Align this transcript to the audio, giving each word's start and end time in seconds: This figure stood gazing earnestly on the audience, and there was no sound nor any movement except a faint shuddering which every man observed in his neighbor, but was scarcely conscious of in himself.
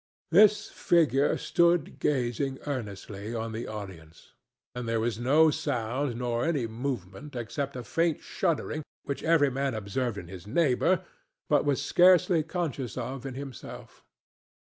This 0.31 0.67
figure 0.71 1.37
stood 1.37 1.99
gazing 1.99 2.57
earnestly 2.65 3.35
on 3.35 3.51
the 3.51 3.67
audience, 3.67 4.33
and 4.73 4.89
there 4.89 4.99
was 4.99 5.19
no 5.19 5.51
sound 5.51 6.15
nor 6.17 6.43
any 6.43 6.65
movement 6.65 7.35
except 7.35 7.75
a 7.75 7.83
faint 7.83 8.19
shuddering 8.19 8.81
which 9.03 9.21
every 9.21 9.51
man 9.51 9.75
observed 9.75 10.17
in 10.17 10.27
his 10.27 10.47
neighbor, 10.47 11.05
but 11.49 11.65
was 11.65 11.83
scarcely 11.85 12.41
conscious 12.41 12.97
of 12.97 13.27
in 13.27 13.35
himself. 13.35 14.03